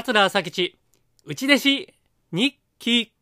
[0.00, 0.78] 桂朝吉
[1.26, 1.94] 内弟子
[2.30, 3.12] 日記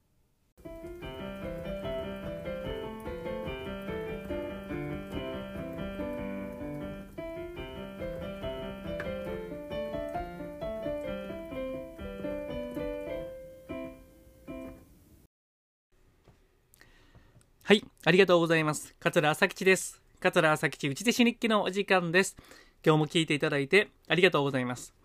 [17.62, 18.94] はい、ありがとうございます。
[19.00, 20.02] 桂朝吉です。
[20.20, 22.36] 桂朝吉内弟子日記のお時間です。
[22.84, 24.95] 今日も聞いていただいてありがとうございます。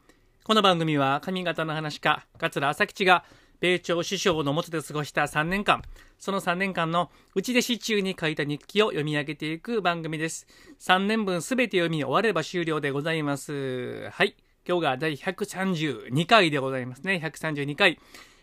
[0.44, 3.24] この番組は上方の話家、桂朝吉が
[3.60, 5.84] 米朝師匠のもとで過ごした3年間、
[6.18, 10.48] その3年間の内弟子中に書いた日記を読み上げていく番組です。
[10.80, 14.10] 3年分すべて読み終われば終了でございます。
[14.10, 14.36] はい。
[14.68, 17.22] 今日が第132回でございますね。
[17.24, 18.00] 132回。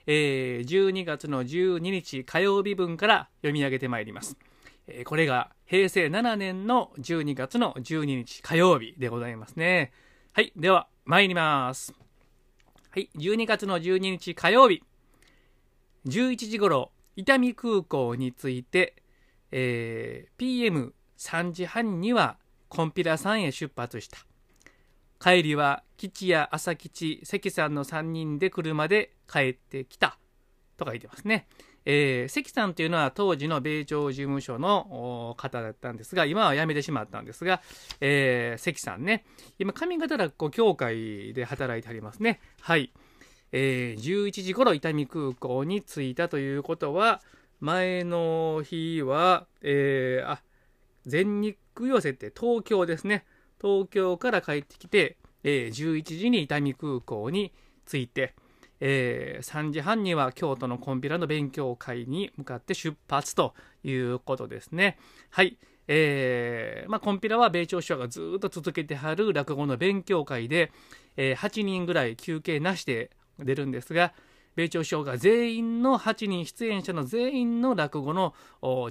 [0.06, 4.39] えー12月の12日火曜日分から読み上げてまいります。
[4.87, 9.91] えーこれが平成7年の12月の12日火曜日でございますね。
[10.33, 10.53] はい。
[10.55, 11.95] では、参ります。
[12.91, 13.09] はい。
[13.17, 14.83] 12月の12日火曜日、
[16.05, 18.95] 11時頃、伊丹空港に着いて、
[19.50, 22.37] えー PM3 時半には
[22.69, 24.19] コンピラさんへ出発した。
[25.19, 30.19] 帰りは吉や朝吉関さんの3人で車で帰ってきた
[30.77, 31.47] と書いてますね。
[31.84, 37.61] えー関さんというのは当時の米朝事務所の方だったんですが今は辞めてしまったんですが、
[38.01, 39.25] えー関さんね
[39.59, 42.41] 今上方落語協会で働いてありますね。
[42.61, 42.93] はい、
[43.53, 47.21] えー11時頃伊丹空港に着いたということは
[47.61, 50.43] 前の日は、えーあ
[51.06, 53.25] 全日空寄せって東京ですね。
[53.61, 57.53] 東京から帰ってきて、えー11時に伊丹空港に
[57.87, 58.34] 着いて、
[58.81, 64.98] えー3時半には京都のコンピラの勉強会に向かって出発ということですね。
[65.31, 65.59] はい。
[65.91, 70.71] えーまあ、コンピラは米朝師匠がずっと続けてはる落語の勉強会で、
[71.17, 74.12] えー8人ぐらい休憩なしで出るんですが、
[74.55, 78.34] 米朝師匠が全員の8人出演者の全員の落語の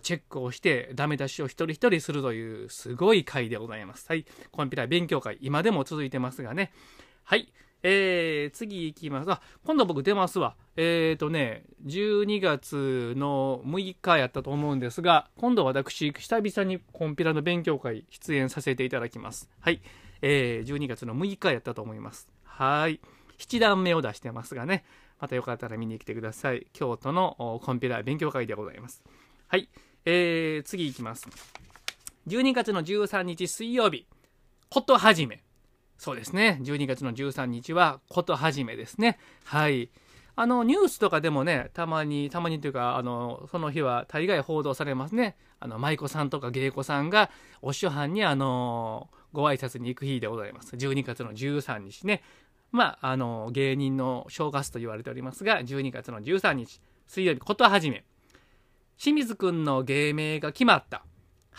[0.02, 4.06] チェックをしてダメ出しを一人一人するというすごい会でございます。
[4.08, 4.26] はい。
[4.52, 6.72] コンピラ勉強会、今でも続いてますがね。
[7.24, 7.52] はい。
[7.90, 9.31] えー、次行きます。
[9.31, 10.58] あ、今度僕出ますわ。
[10.75, 19.50] えーとね、12月の6日やったと思うんですが、今度私、久々にコンピュラの勉強会出演させていただきます。
[19.62, 19.80] はい。
[20.22, 22.28] えー、12月の6日やったと思います。
[22.44, 23.00] はい。
[23.38, 24.84] 7段目を出してますがね。
[25.22, 26.68] またよかったら見に来てください。
[26.74, 29.02] 京都のコンピュラ勉強会でございます。
[29.47, 29.70] はい。
[30.03, 31.26] えー、次行きます。
[32.28, 34.08] 12月の13日水曜日、
[34.70, 35.47] ことはじめ。
[35.97, 36.59] そうですね。
[36.62, 39.18] 12月の13日はことはじめですね。
[39.44, 39.90] はい。
[40.35, 45.35] あの、ニュースとかでもね、たまに、たまにというか、あの、その日は大概報道されますね。
[45.59, 47.31] あの、舞妓さんとか芸妓さんが、
[47.63, 50.75] お師匠はんに、あの、ご挨拶に行く日でございます。
[50.75, 52.22] 12月の13日ね。
[52.72, 58.06] まあ、あの、芸人の正月と言われておりますが、12月の13日、水曜日、ことはじめ。
[59.00, 61.03] 清水くんの芸名が決まった。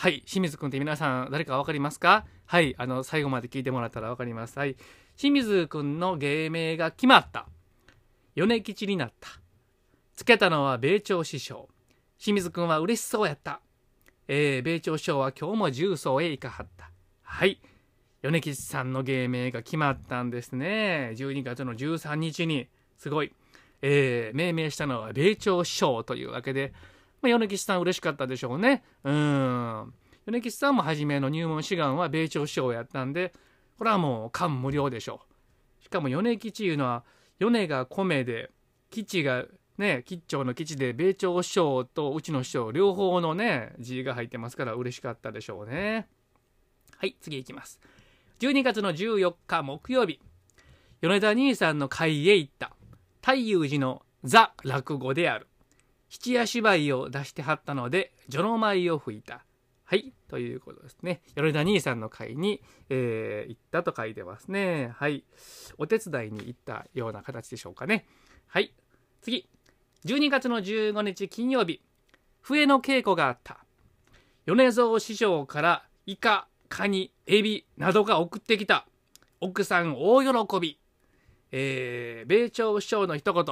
[0.00, 2.24] はい、清水くんって皆さん誰かわかりますか？
[2.46, 4.56] はい、あの、最後まで聞いてもらったらわかります。
[4.56, 4.76] はい。
[5.16, 7.48] 清水くんの芸名が決まった。
[8.36, 9.28] 米吉になった。
[10.14, 11.68] つけたのは米朝師匠。
[12.16, 13.60] 清水くんは嬉しそうやった。
[14.28, 16.92] えー、米朝師匠は今日も重曹へ行かはった。
[17.22, 17.60] はい。
[18.22, 21.12] 米吉さんの芸名が決まったんですね。
[21.16, 22.68] 12月の13日に。
[22.98, 23.32] すごい。
[23.82, 26.72] えー、命名したのは米朝師匠というわけで、
[27.20, 28.82] まあ、米吉さん嬉しかったでしょうね。
[29.04, 29.94] うん。
[30.26, 33.32] 米吉さんも初めの入門志願は米朝師匠やったんで、
[33.78, 35.20] これはもう感無量でしょ
[35.80, 35.84] う。
[35.84, 37.04] しかも米吉いうのは、
[37.38, 38.50] 米が米で、
[38.90, 39.44] 吉が
[39.78, 46.08] ね、吉兆の吉で、米朝師匠とうちの師匠、両方のね、字が入ってますから嬉しかったでしょうね。
[46.96, 47.80] はい、次行きます。
[48.40, 50.20] 12月の14日木曜日、
[51.00, 52.72] 米田兄さんの会へ行った。
[53.20, 55.46] 太遊寺のザ落語である。
[56.08, 59.44] 七夜芝居を出してはったので、序の舞を吹いた。
[59.84, 60.12] はい。
[60.28, 61.22] ということですね。
[61.34, 62.60] 米田兄さんの会に、
[62.90, 64.92] えー行ったと書いてますね。
[64.94, 65.24] はい。
[65.78, 68.04] お手伝いに行ったような形でしょうかね。
[68.46, 68.74] はい。
[69.22, 69.48] 次。
[70.04, 71.82] 12月の15日金曜日、
[72.40, 73.64] 笛の稽古があった。
[74.46, 78.86] 米蔵師匠からイカ、カニ、エビなどが送ってきた。
[79.40, 80.78] 奥さん大喜び。
[81.50, 83.44] えー、米朝師匠の一言。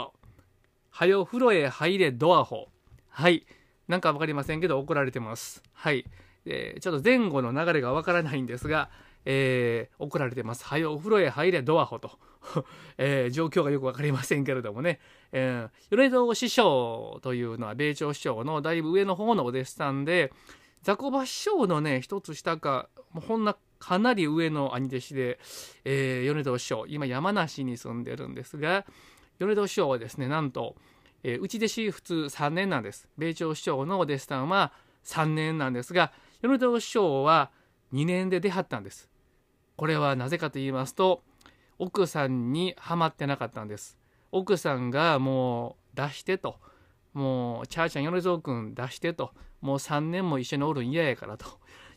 [0.96, 2.68] はよ風呂へ入れドアホ。
[3.10, 3.44] はい。
[3.86, 5.62] なんかわかりませんけど怒られてます。
[5.74, 6.06] はい。
[6.46, 8.88] えーちょっと前後の流れがわからないんですが、
[9.26, 10.64] えー怒られてます。
[10.64, 12.12] はよお風呂へ入れドアホと。
[12.96, 14.98] えー状況がよくわかりませんけれどもね。
[15.32, 20.32] えー、米蔵師匠というのは米朝師匠のだいぶ上の方のお弟子さんで、
[20.80, 25.38] 雑魚場師匠のね、一つ下か、もうほんなかなり上の兄弟子で、
[25.84, 28.86] えー米蔵師匠、今山梨に住んでるんですが、
[29.38, 30.76] 米戸師匠はですねなんと、
[31.22, 33.08] えー、内弟子普通3年なんです。
[33.18, 34.72] 米朝師匠のお弟子さんは
[35.04, 36.12] 3年なんですが
[36.42, 37.50] 米戸師匠は
[37.92, 39.10] 2年で出はったんです。
[39.76, 41.22] これはなぜかと言いますと
[41.78, 43.98] 奥さんにはまってなかったんです。
[44.32, 46.56] 奥さんがもう出してと
[47.12, 51.46] もうチャーちゃん米蔵君出してともう3年も一緒におるん嫌やからと。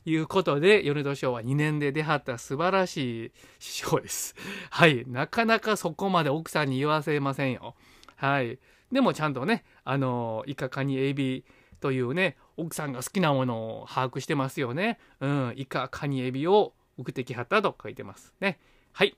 [0.06, 4.36] いうことで米戸師匠は2年で出はった素晴らしい師匠です。
[4.72, 5.06] はい。
[5.08, 7.76] なかなかそこまで奥さんに言わせませんよ。
[8.16, 8.60] はい。
[8.92, 11.46] でもちゃんとねあのイカカニエビ
[11.80, 15.00] というね奥さんが好きなものを把握してますよね。
[15.20, 15.54] うん。
[15.56, 18.60] イカカニエビを送ってきはったと書いてますね。
[18.94, 19.16] はい。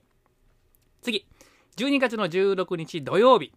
[1.00, 1.26] 次。
[1.76, 3.52] 12月の16日土曜日。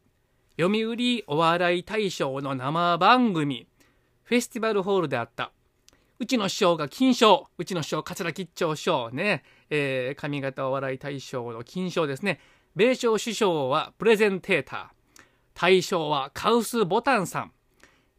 [0.58, 3.68] 読売お笑い大賞の生番組。
[4.24, 5.52] フェスティバルホールであった。
[6.18, 7.48] うちの師匠が金賞。
[7.58, 12.40] うちの師匠桂吉兆師匠ね、えー、上方お笑い大賞の金賞ですね。
[12.76, 15.24] 米朝師匠はプレゼンテーター。
[15.54, 17.52] 大賞はカウス・ボタンさん、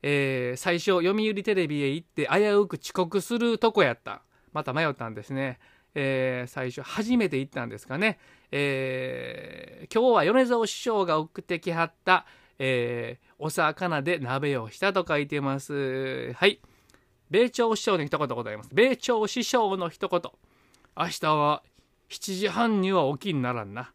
[0.02, 4.22] えー、最初読売テレビへ行って危うく遅刻するとこやった。
[4.52, 5.58] また迷ったんですね。
[5.94, 8.19] えー、最初初めて行ったんですかね、
[8.52, 12.26] えー、今日は米沢師匠が送ってきはった、
[12.58, 16.34] えー、お魚で鍋をしたと書いてます。
[16.34, 16.60] はい。
[17.28, 18.70] 米朝師匠の一言ございます。
[18.73, 20.20] 米朝師匠の一言。
[20.96, 21.62] 明日は
[22.08, 23.93] 7時半には起きにならんな。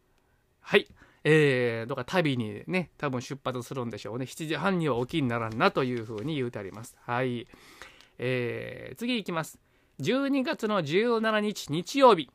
[0.60, 0.88] はい。
[1.24, 4.26] えー、どか旅にね多分出発するんでしょうね。
[4.26, 6.98] 7時半には起きにならんなというふうに言うてあります。
[7.06, 7.48] はい。
[8.20, 9.60] えー、次いきます。
[10.02, 12.30] 12月の17日日曜日。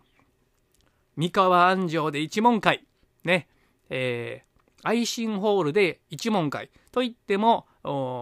[1.17, 2.87] 三河安城で一問会。
[3.23, 3.49] ね。
[3.91, 6.71] えー、愛心ホールで一問会。
[6.91, 7.67] といっても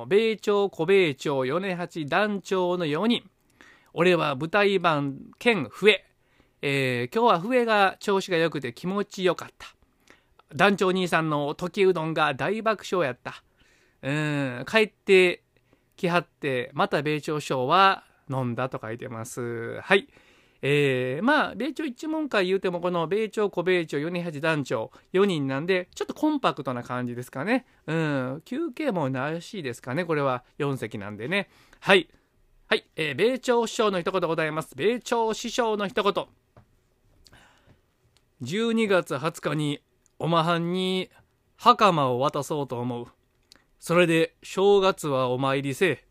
[0.09, 3.31] 米朝小米朝米八団長の4人
[3.93, 6.05] 俺は舞台版兼笛、
[6.63, 9.69] えー、今日は笛が調子が良くて気持ちよかった
[10.55, 13.43] 団長兄さんの時うどんが大爆笑やった
[14.03, 15.43] うん帰って
[15.97, 19.81] きはってまた米朝師匠は飲んだと書いてます。
[19.81, 20.09] はい。
[20.67, 27.67] えー、まあ、米朝一問会言うても、この米朝、小米朝、米八団長、4人なんで、ちょっとコンパクトな感じですかね。
[27.87, 30.07] うん、休憩もなしですかね。
[30.07, 31.51] これは4席なんでね。
[31.81, 32.09] はい。
[32.67, 32.87] はい。
[32.97, 34.75] えー、米朝師匠の一言ございます。
[34.75, 36.13] 米朝師匠の一言。
[38.43, 39.83] 12月20日に、
[40.19, 41.11] おまはんに
[41.57, 43.07] 袴を渡そうと思う。
[43.79, 46.05] それで、正月はお参りせえ。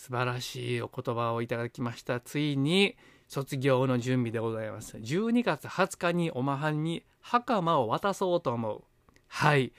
[0.00, 2.20] 素晴らしいお言葉をいただきました。
[2.20, 2.96] ついに
[3.28, 4.96] 卒業の準備でございます。
[4.96, 8.82] 12月20日におまはんに袴を渡そうと思う。
[9.28, 9.74] はい。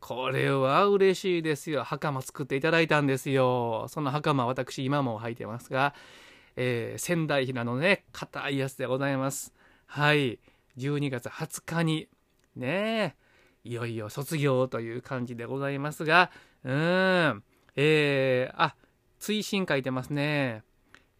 [0.00, 1.84] これは嬉しいですよ。
[1.84, 3.86] 袴作っていただいたんですよ。
[3.88, 5.94] その袴私今も履いてますが、
[6.56, 9.54] えー、仙台平のね硬いやつでございます。
[9.86, 10.40] はい。
[10.78, 12.08] 12月20日に
[12.56, 13.14] ね
[13.62, 16.32] いよいよ卒業という感じでございますが
[16.64, 17.44] うーん。
[17.76, 18.74] えー、あ
[19.20, 20.64] 追伸書いてますね。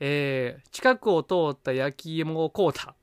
[0.01, 2.97] えー、近くを通った焼き芋を買うた。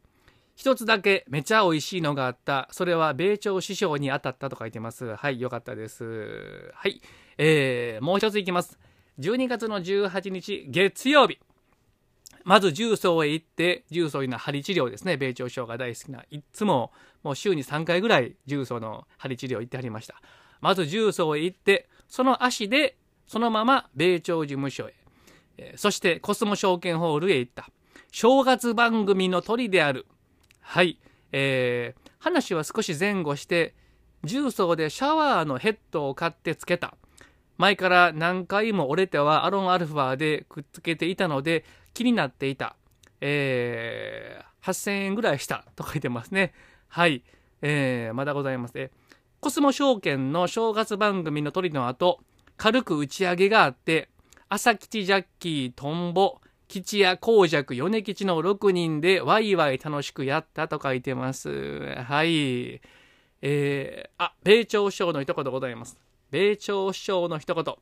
[0.55, 2.67] 一つだけめちゃ美味しいのがあった。
[2.71, 5.15] それは米朝師匠に当たったと書いてます。
[5.15, 6.71] はい、よかったです。
[6.73, 6.99] はい。
[7.37, 8.79] えー、もう一ついきます。
[9.19, 11.39] 12月の18日月曜日。
[12.43, 15.17] まず重曹へ行って、重曹いうのは針治療ですね。
[15.17, 16.23] 米朝師匠が大好きな。
[16.31, 16.91] いつも
[17.21, 20.15] もう週に3回ぐらい重曹の針治療行ってはりました。
[20.59, 24.89] まず重曹へ行って、その足でそのまま米朝事務所
[25.57, 27.69] へ、そしてコスモ証券ホールへ行った。
[28.11, 30.07] 正月番組の鳥である。
[30.61, 30.99] はい。
[31.31, 33.75] えー、話は少し前後して、
[34.23, 36.95] 重曹でシャワーのヘッドを買ってつけた。
[37.57, 42.75] 前から何回も折れてはアロンアルファでくっつけていたので気になっていた。
[43.19, 46.53] えー、8000円ぐらいしたと書いてますね。
[46.87, 47.23] はい。
[47.61, 48.91] えー、まだございますね。
[49.39, 52.19] コスモ証券の正月番組の鳥の後、
[52.57, 54.09] 軽く打ち上げがあって、
[54.49, 61.95] 朝吉ジャッキー、トンボ、吉や光尺、米吉の6人でワイワイ楽しくやったと書いてます。
[62.03, 62.81] はい。
[63.41, 65.99] えー、あ、米朝師匠の一言ございます。
[66.31, 67.75] 米朝師匠の一言。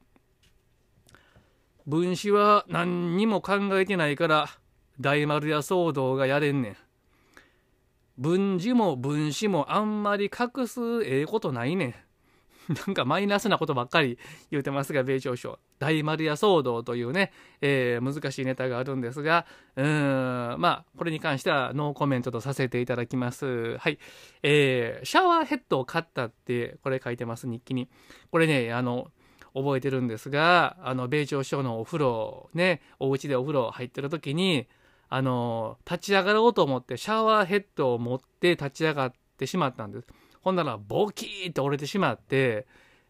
[1.87, 4.49] 分子は何にも考えてないから、
[4.99, 6.77] 大丸や騒動がやれんねん。
[8.17, 11.95] 分子も分子もあんまり隠すええことないねん。
[12.87, 14.17] なんかマイナスなことばっかり
[14.51, 15.59] 言うてますが、米朝省。
[15.79, 17.31] 大丸屋騒動というね、
[17.61, 19.45] えー、難しいネタがあるんですが、
[19.75, 19.85] うん、
[20.57, 23.77] まあ、これに関してはノーコメントとさせていただきます。
[23.77, 23.99] はい。
[24.41, 27.89] えー、シャワーヘッドを買ったって、これ書いてます、日記に。
[28.31, 29.11] これね、あの、
[29.53, 34.67] 覚えてるんですが、あの、米朝省のお風呂、ね、お家でお風呂入ってる時に、
[35.09, 40.07] あの、立ち上がろうと思ってシャワーヘッドを持って立ち上がってしまったんです。
[40.45, 42.67] ほんならボキーって折れてしまって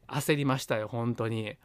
[0.08, 1.58] 焦りましたよ本当に。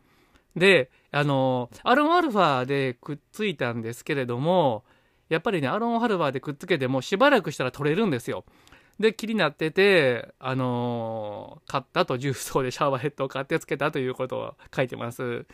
[0.57, 4.85] であのアロンアルファでくっついたんですけれども
[5.29, 8.45] やっぱりねアロンアルファでくっつけてもしばらくしたら取れるんですよ。
[8.99, 15.47] で気になっててあの買ったと重曹でシャワーヘッドを買ってつけたということを書いてます。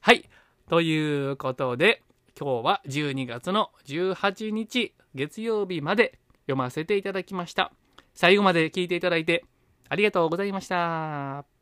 [0.00, 0.28] はい
[0.68, 2.02] ということで
[2.36, 7.72] 今日は12月の18日月曜日まで読ませていただきました。
[8.14, 9.44] 最後まで聞いていただいて
[9.90, 11.59] ありがとうございました。